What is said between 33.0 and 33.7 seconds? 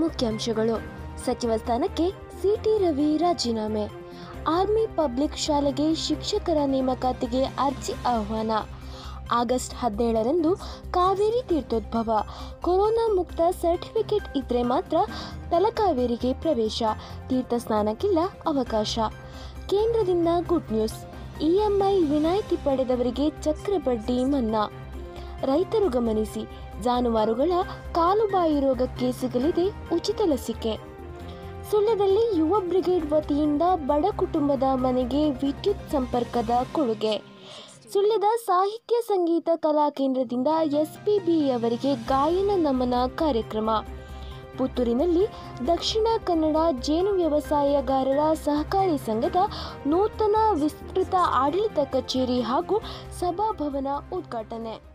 ವತಿಯಿಂದ